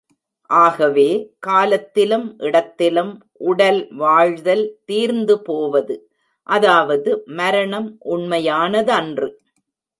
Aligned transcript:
ஆகவே, 0.49 1.33
காலத்திலும் 1.39 2.39
இடத்திலும் 2.39 3.11
உடல் 3.41 3.93
வாழ்தல் 3.93 4.79
தீர்ந்துபோவது, 4.91 5.97
அதாவது 6.43 7.23
மரணம் 7.25 7.97
உண்மையானதன்று. 8.05 9.29